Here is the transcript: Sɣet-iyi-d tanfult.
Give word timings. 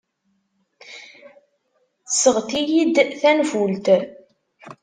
Sɣet-iyi-d 2.21 2.95
tanfult. 3.19 3.85